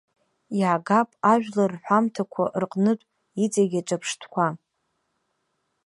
[0.59, 3.05] Иаагап ажәлар рҳәамҭақәа рҟнытә
[3.43, 4.47] иҵегьыы аҿырԥштәқәа.